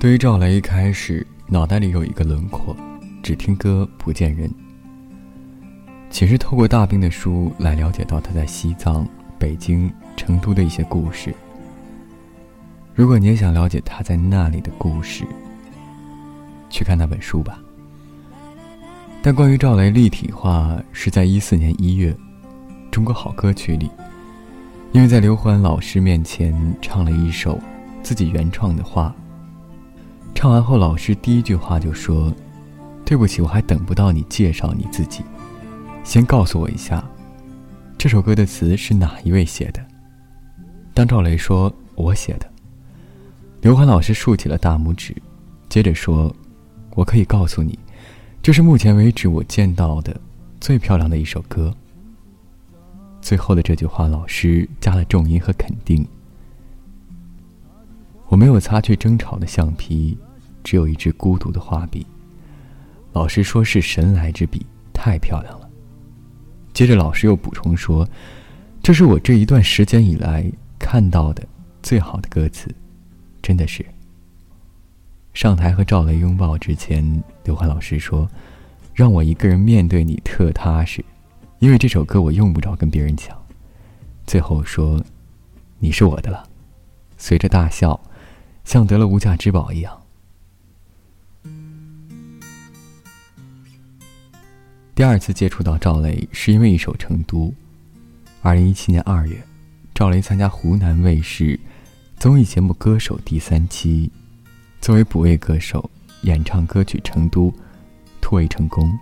[0.00, 2.74] 对于赵雷，一开始脑袋里有一个轮廓，
[3.22, 4.50] 只听歌不见人。
[6.08, 9.06] 其实透过大兵的书来了解到他在西藏、
[9.38, 11.34] 北京、成都的一些故事。
[12.94, 15.26] 如果你也想了解他在那里的故事，
[16.70, 17.60] 去看那本书吧。
[19.20, 22.10] 但关于赵雷立体化，是在一四年一月，
[22.90, 23.90] 《中国好歌曲》里，
[24.92, 27.60] 因为在刘欢老师面前唱了一首
[28.02, 29.14] 自己原创的话。
[30.40, 32.34] 唱完后，老师第一句话就说
[33.04, 35.22] ：“对不起，我还等不到你介绍你自己，
[36.02, 37.04] 先告诉我一下，
[37.98, 39.86] 这首歌的词是哪一位写的？”
[40.96, 42.50] 当赵雷说“我写的”，
[43.60, 45.14] 刘欢老师竖起了大拇指，
[45.68, 46.34] 接着说
[46.96, 47.78] ：“我可以告诉你，
[48.40, 50.18] 这是目前为止我见到的
[50.58, 51.70] 最漂亮的一首歌。”
[53.20, 56.02] 最后的这句话，老师加了重音和肯定。
[58.28, 60.16] 我没有擦去争吵的橡皮。
[60.62, 62.06] 只有一支孤独的画笔。
[63.12, 65.68] 老师说是神来之笔，太漂亮了。
[66.72, 68.08] 接着老师又补充说
[68.82, 71.46] ：“这是我这一段时间以来看到的
[71.82, 72.72] 最好的歌词，
[73.42, 73.84] 真的是。”
[75.34, 78.28] 上台和赵雷拥抱之前，刘欢老师说
[78.94, 81.04] ：“让我一个人面对你特踏实，
[81.58, 83.36] 因为这首歌我用不着跟别人抢。”
[84.26, 85.02] 最后说
[85.78, 86.48] ：“你是我的了。”
[87.18, 88.00] 随着大笑，
[88.64, 89.99] 像得了无价之宝一样。
[95.00, 97.46] 第二次接触到赵雷，是因为一首《成都》。
[98.42, 99.42] 二零一七年二月，
[99.94, 101.58] 赵雷参加湖南卫视
[102.18, 104.12] 综艺节目《歌手》第三期，
[104.78, 105.90] 作为补位歌手
[106.24, 107.50] 演唱歌曲《成都》，
[108.20, 108.92] 突围成功。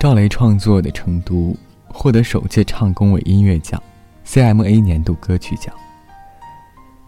[0.00, 1.52] 赵雷创作的《成都》
[1.86, 3.80] 获得首届唱工委音乐奖、
[4.26, 5.72] CMA 年度歌曲奖。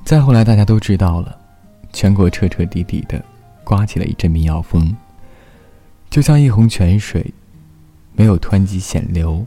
[0.05, 1.37] 再后来，大家都知道了，
[1.93, 3.21] 全国彻彻底底的
[3.65, 4.97] 刮起了一阵民谣风，
[6.09, 7.27] 就像一泓泉水。
[8.15, 9.45] 没有湍急险流，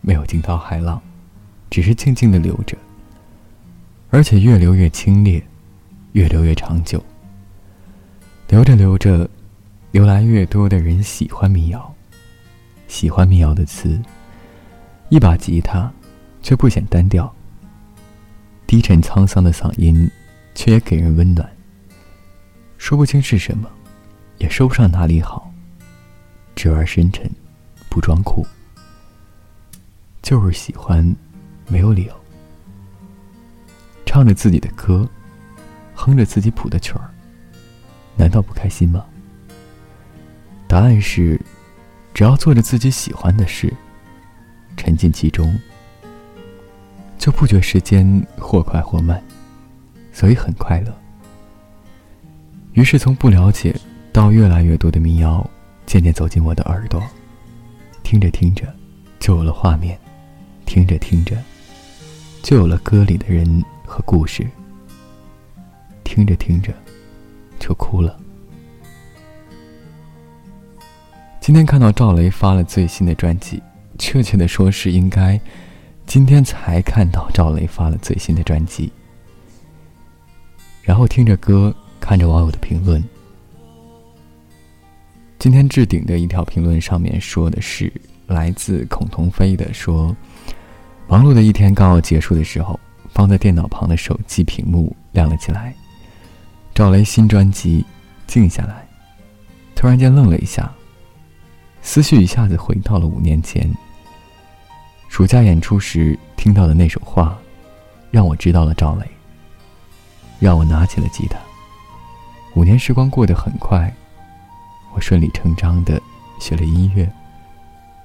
[0.00, 1.00] 没有惊涛骇浪，
[1.70, 2.76] 只是静静的流着，
[4.10, 5.42] 而且越流越清冽，
[6.12, 7.02] 越流越长久。
[8.48, 9.28] 流着流着，
[9.92, 11.92] 越来越多的人喜欢民谣，
[12.86, 14.00] 喜欢民谣的词。
[15.08, 15.92] 一把吉他，
[16.42, 17.32] 却不显单调。
[18.66, 20.10] 低沉沧桑的嗓音，
[20.54, 21.48] 却也给人温暖。
[22.76, 23.68] 说不清是什么，
[24.38, 25.50] 也说不上哪里好，
[26.54, 27.30] 直而深沉。
[27.94, 28.44] 不装酷，
[30.20, 31.14] 就是喜欢，
[31.68, 32.12] 没有理由。
[34.04, 35.08] 唱着自己的歌，
[35.94, 37.08] 哼着自己谱的曲儿，
[38.16, 39.06] 难道不开心吗？
[40.66, 41.40] 答案是，
[42.12, 43.72] 只要做着自己喜欢的事，
[44.76, 45.56] 沉浸其中，
[47.16, 48.04] 就不觉时间
[48.36, 49.22] 或快或慢，
[50.12, 50.92] 所以很快乐。
[52.72, 53.72] 于是，从不了解
[54.12, 55.48] 到越来越多的民谣，
[55.86, 57.00] 渐渐走进我的耳朵。
[58.04, 58.72] 听着听着，
[59.18, 59.96] 就有了画面；
[60.64, 61.36] 听着听着，
[62.42, 64.44] 就有了歌里的人和故事；
[66.04, 66.72] 听着听着，
[67.58, 68.16] 就哭了。
[71.40, 73.60] 今天看到赵雷发了最新的专辑，
[73.98, 75.40] 确切的说是应该
[76.06, 78.92] 今天才看到赵雷发了最新的专辑，
[80.82, 83.02] 然后听着歌，看着网友的评论。
[85.44, 87.92] 今天置顶的一条评论上面说的是
[88.26, 90.16] 来自孔同飞的说，
[91.06, 95.74] 忙碌的一天刚要结束的时候，放在电脑旁的手机屏幕亮了起来，
[96.74, 97.82] 赵雷新专辑
[98.26, 98.88] 《静下来》，
[99.78, 100.72] 突然间愣了一下，
[101.82, 103.70] 思绪一下子回到了五年前。
[105.10, 107.38] 暑假演出时听到的那首话，
[108.10, 109.06] 让我知道了赵雷，
[110.40, 111.36] 让我拿起了吉他。
[112.54, 113.94] 五年时光过得很快。
[114.94, 116.00] 我顺理成章的
[116.40, 117.10] 学了音乐，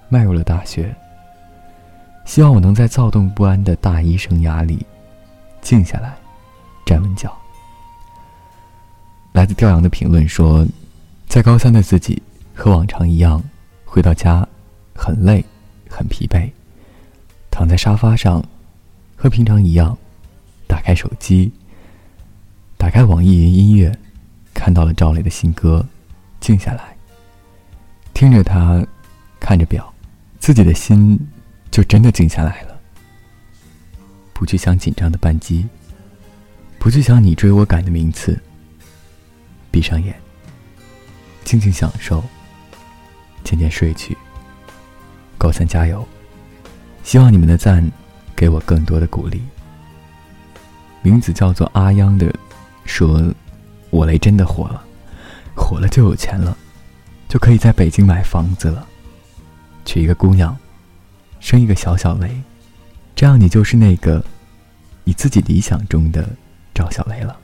[0.10, 0.94] 迈入了大学。
[2.26, 4.84] 希望我能在躁动不安的大一生涯里
[5.62, 6.16] 静下来，
[6.86, 7.38] 站稳脚。
[9.34, 10.66] 来自调阳的评论说，
[11.28, 12.22] 在高三的自己
[12.56, 13.42] 和往常一样，
[13.86, 14.48] 回到家
[14.96, 15.46] 很累，
[15.88, 16.50] 很疲惫，
[17.52, 18.44] 躺在沙发上，
[19.16, 19.96] 和平常一样，
[20.68, 21.52] 打开手机，
[22.78, 23.96] 打开网易云音乐，
[24.56, 25.86] 看到了赵雷的新歌。
[26.40, 26.96] 静下来，
[28.14, 28.86] 听着他，
[29.40, 29.94] 看着表，
[30.40, 31.20] 自己的心
[31.70, 32.80] 就真的静下来了。
[34.34, 35.68] 不去想紧张的扳机，
[36.78, 38.40] 不去想你追我赶的名次。
[39.72, 40.16] 闭上眼，
[41.44, 42.24] 静静享受，
[43.44, 44.18] 渐渐睡去。
[45.38, 46.08] 高三加油！
[47.04, 47.90] 希望你们的赞
[48.36, 49.42] 给我更多的鼓励。
[51.02, 52.34] 名字叫做阿央的
[52.86, 53.34] 说
[53.90, 54.84] ：“我雷真的火了，
[55.70, 56.58] 火了就有钱了，
[57.28, 58.88] 就可以在北京买房子了，
[59.86, 60.58] 娶一个姑娘，
[61.40, 62.42] 生一个小小雷，
[63.16, 64.26] 这样你就是那个
[65.04, 66.28] 你自己理想中的
[66.74, 67.38] 赵小雷了。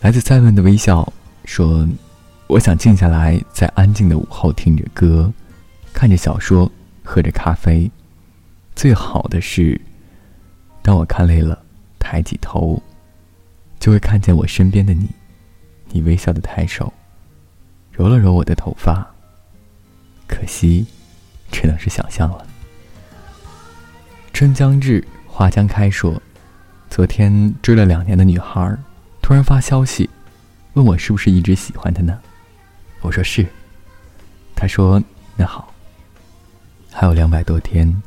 [0.00, 1.06] 来自赛文的微笑
[1.44, 1.88] 说
[2.48, 5.32] ：“我想静下来，在安静的午后听着歌，
[5.92, 6.68] 看着小说，
[7.04, 7.88] 喝着咖啡。
[8.74, 9.80] 最好的是，
[10.82, 11.62] 当我看累了，
[12.00, 12.82] 抬起头。”
[13.78, 15.08] 就会看见我身边的你，
[15.90, 16.92] 你微笑的抬手，
[17.92, 19.06] 揉了揉我的头发。
[20.26, 20.86] 可惜，
[21.50, 22.46] 只能是想象了。
[24.32, 25.90] 春将至，花将开。
[25.90, 26.20] 说，
[26.88, 28.76] 昨天追了两年的女孩，
[29.20, 30.08] 突然发消息，
[30.74, 32.18] 问我是不是一直喜欢她呢？
[33.00, 33.46] 我说是。
[34.54, 35.02] 她说
[35.36, 35.72] 那好。
[36.92, 38.02] 还有两百多天，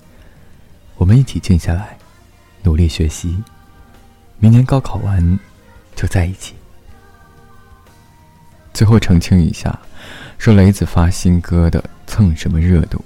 [0.96, 1.98] 我们一起静下来，
[2.64, 3.42] 努力学习。
[4.40, 5.40] 明年高考完。
[5.96, 6.56] 就在一起。
[8.74, 9.78] 最后澄清一下，
[10.38, 13.04] 说雷子发新歌的蹭什么热度？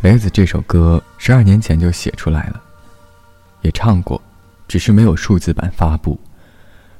[0.00, 2.62] 雷子这首歌十二年前就写出来了，
[3.62, 4.20] 也唱过，
[4.68, 6.18] 只是没有数字版发布。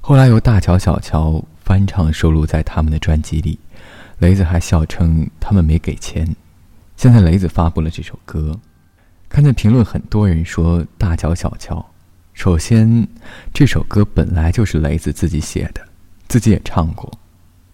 [0.00, 3.58] 后来由大乔、小乔翻唱收录在他们的专辑里，
[4.18, 6.28] 雷子还笑称他们没给钱。
[6.96, 8.58] 现在雷子发布了这首歌，
[9.28, 11.84] 看见评论很多人说大乔、小乔。
[12.34, 13.06] 首先，
[13.54, 15.80] 这首歌本来就是雷子自己写的，
[16.28, 17.10] 自己也唱过，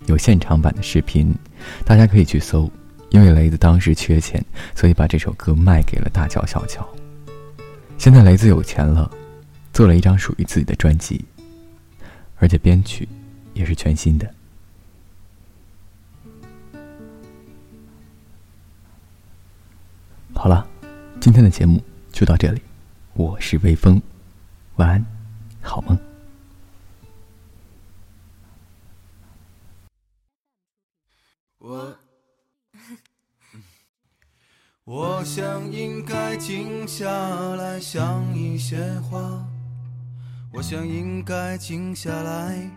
[0.06, 1.34] 有现场版的视频，
[1.84, 2.70] 大家可以去搜。
[3.10, 4.43] 因为雷子当时缺钱，
[4.75, 6.88] 所以把这首歌卖给了大乔小乔。
[7.99, 9.10] 现在雷子有钱了，
[9.70, 11.22] 做了一张属于自己的专辑，
[12.38, 13.06] 而且编曲
[13.52, 14.34] 也是全新的。
[20.32, 20.66] 好了，
[21.20, 22.62] 今天的节目就到这里，
[23.12, 24.00] 我是微风。
[24.76, 25.04] 晚安，
[25.60, 26.12] 好梦。
[34.94, 37.08] 我想应该静下
[37.54, 39.42] 来想一些话。
[40.52, 42.70] 我想应该静下来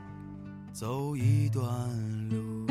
[0.72, 1.66] 走一段
[2.30, 2.66] 路。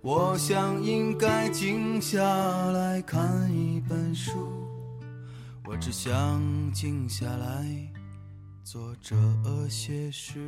[0.00, 2.22] 我想应该静下
[2.70, 4.32] 来看一本书。
[5.66, 6.40] 我只想
[6.72, 7.92] 静下来
[8.64, 9.14] 做这
[9.68, 10.40] 些事。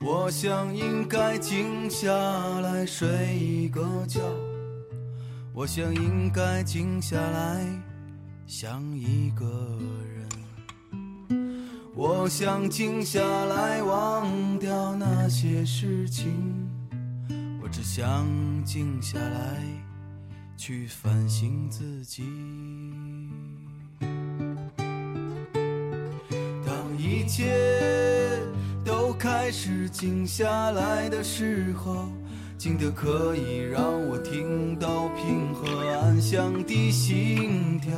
[0.00, 2.10] 我想应该静下
[2.60, 4.20] 来睡一个觉。
[5.52, 7.64] 我想应该静下来
[8.46, 9.44] 想一个
[10.14, 10.28] 人。
[11.94, 16.32] 我想静下来忘掉那些事情。
[17.62, 18.26] 我只想
[18.64, 19.80] 静下来。
[20.60, 22.22] 去反省自己。
[26.66, 27.48] 当一切
[29.50, 32.08] 开始静下来的时候，
[32.56, 37.90] 静得可以让我听到平和安详的心跳，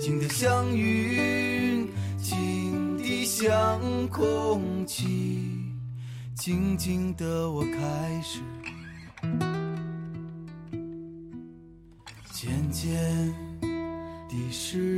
[0.00, 1.88] 静得像云，
[2.22, 5.64] 静得像空气，
[6.36, 8.38] 静静的我开始。
[12.30, 12.94] 渐渐
[14.28, 14.93] 的适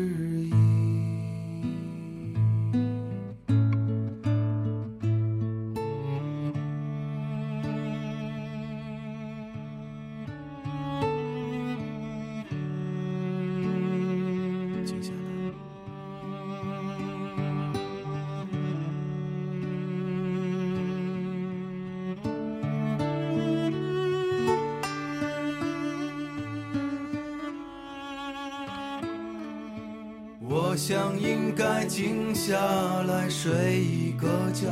[30.48, 32.56] 我想应该静下
[33.02, 34.68] 来睡一个觉，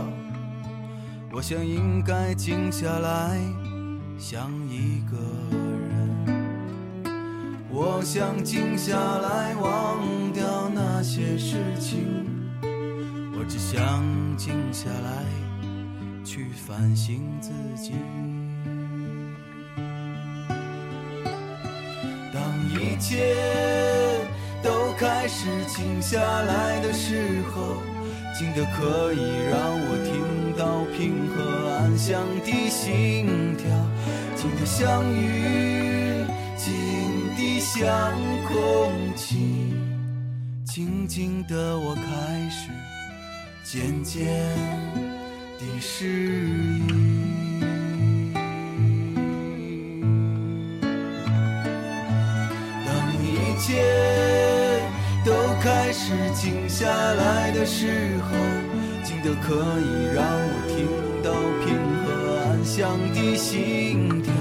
[1.32, 3.40] 我想应该静下来
[4.16, 5.16] 想一个
[5.88, 7.12] 人，
[7.68, 12.24] 我想静下来忘掉那些事情，
[13.36, 14.04] 我只想
[14.36, 15.24] 静下来
[16.24, 17.94] 去反省自己。
[22.32, 23.73] 当一切。
[25.24, 27.82] 开始静下来的时候，
[28.38, 33.64] 静得可以让我听到平和安详的心跳，
[34.36, 36.26] 静得像云，
[36.58, 36.70] 静
[37.38, 38.12] 得像
[38.46, 39.72] 空气，
[40.62, 42.68] 静静的我开始
[43.64, 44.26] 渐渐
[45.58, 46.04] 的适
[46.86, 46.92] 应。
[52.84, 54.13] 当一切。
[55.96, 58.36] 是静下来的时候，
[59.04, 60.84] 静得可以让我听
[61.22, 61.30] 到
[61.64, 61.70] 平
[62.02, 62.04] 和
[62.42, 64.32] 安详的心跳，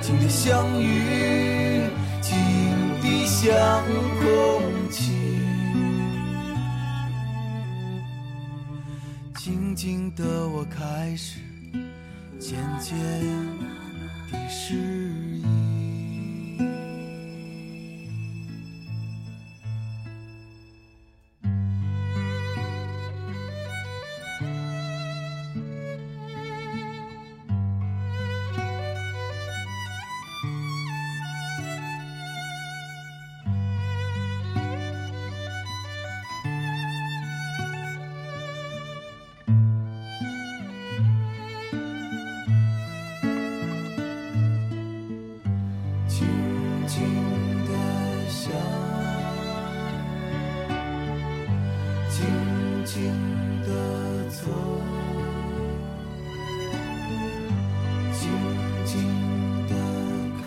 [0.00, 1.82] 静得像雨，
[2.22, 2.34] 静
[3.02, 3.44] 得像
[4.22, 4.26] 空
[4.90, 5.12] 气，
[9.36, 11.40] 静静的我开始
[12.40, 12.96] 渐渐
[14.32, 14.74] 的适
[52.86, 53.10] 静静
[53.62, 53.68] 的
[54.30, 54.46] 走，
[58.12, 58.30] 静
[58.84, 58.94] 静
[59.66, 59.74] 的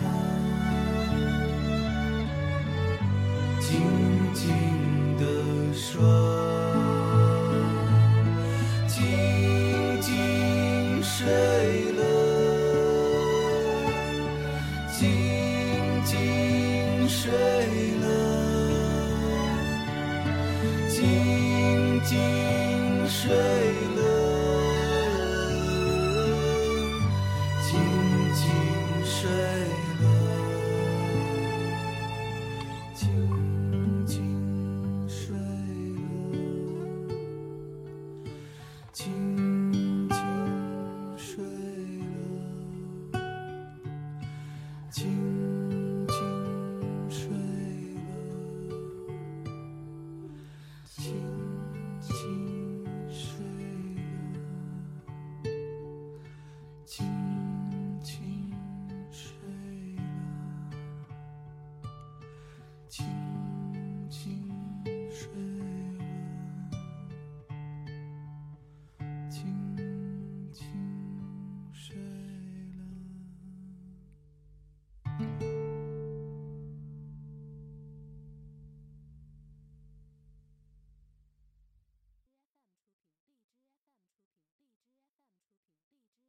[3.60, 3.68] 静
[4.32, 4.42] 静
[5.18, 5.22] 的
[5.74, 6.00] 说，
[8.88, 8.96] 静
[10.00, 10.08] 静
[11.02, 11.12] 睡
[11.92, 12.00] 了。
[14.98, 15.06] 静
[16.04, 16.16] 静
[17.06, 17.30] 睡
[18.00, 18.06] 了，
[20.88, 20.98] 静
[22.04, 24.00] 静静睡了
[27.62, 27.70] 静
[28.34, 28.42] 静
[29.04, 29.30] 睡
[30.00, 30.04] 了
[32.94, 33.02] 静
[34.06, 36.38] 静睡了
[38.92, 39.39] 静